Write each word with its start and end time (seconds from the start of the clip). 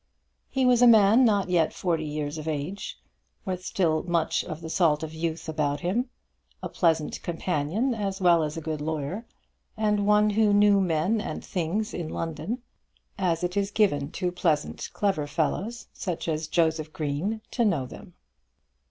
He 0.49 0.65
was 0.65 0.81
a 0.81 0.87
man 0.87 1.23
not 1.23 1.51
yet 1.51 1.71
forty 1.73 2.05
years 2.05 2.39
of 2.39 2.47
age, 2.47 2.97
with 3.45 3.63
still 3.63 4.01
much 4.01 4.43
of 4.43 4.61
the 4.61 4.69
salt 4.71 5.03
of 5.03 5.13
youth 5.13 5.47
about 5.47 5.81
him, 5.81 6.09
a 6.63 6.69
pleasant 6.69 7.21
companion 7.21 7.93
as 7.93 8.19
well 8.19 8.41
as 8.41 8.57
a 8.57 8.61
good 8.61 8.81
lawyer, 8.81 9.27
and 9.77 10.07
one 10.07 10.31
who 10.31 10.53
knew 10.55 10.81
men 10.81 11.21
and 11.21 11.45
things 11.45 11.93
in 11.93 12.09
London, 12.09 12.63
as 13.19 13.43
it 13.43 13.55
is 13.55 13.69
given 13.69 14.09
to 14.13 14.31
pleasant 14.31 14.89
clever 14.91 15.27
fellows, 15.27 15.85
such 15.93 16.27
as 16.27 16.47
Joseph 16.47 16.91
Green, 16.93 17.41
to 17.51 17.63
know 17.63 17.85
them. 17.85 18.15